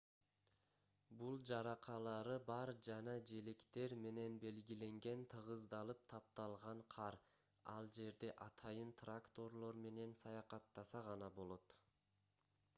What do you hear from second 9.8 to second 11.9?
менен саякаттаса гана болот